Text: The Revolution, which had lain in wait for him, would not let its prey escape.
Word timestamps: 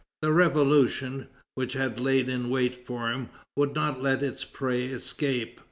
The 0.23 0.31
Revolution, 0.31 1.27
which 1.53 1.73
had 1.73 1.99
lain 1.99 2.27
in 2.27 2.49
wait 2.49 2.73
for 2.87 3.11
him, 3.11 3.29
would 3.55 3.75
not 3.75 4.01
let 4.01 4.23
its 4.23 4.43
prey 4.43 4.85
escape. 4.85 5.59